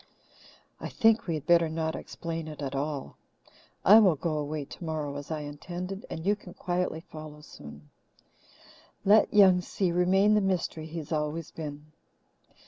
"I 0.79 0.89
think 0.89 1.27
we 1.27 1.35
had 1.35 1.45
better 1.45 1.69
not 1.69 1.95
explain 1.95 2.47
it 2.47 2.59
at 2.59 2.73
all. 2.73 3.17
I 3.85 3.99
will 3.99 4.15
go 4.15 4.35
away 4.35 4.65
tomorrow, 4.65 5.15
as 5.15 5.29
I 5.29 5.41
intended, 5.41 6.07
and 6.09 6.25
you 6.25 6.35
can 6.35 6.55
quietly 6.55 7.01
follow 7.01 7.41
soon. 7.41 7.91
Let 9.05 9.31
'Young 9.31 9.61
Si' 9.61 9.91
remain 9.91 10.33
the 10.33 10.41
mystery 10.41 10.87
he 10.87 10.97
has 10.97 11.11
always 11.11 11.51
been." 11.51 11.91